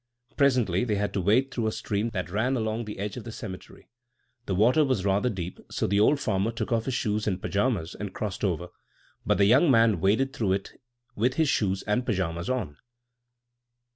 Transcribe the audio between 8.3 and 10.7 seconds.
over; but the young man waded through